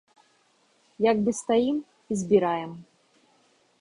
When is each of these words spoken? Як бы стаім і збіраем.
Як 1.11 1.17
бы 1.27 1.31
стаім 1.41 1.77
і 1.85 2.13
збіраем. 2.23 2.71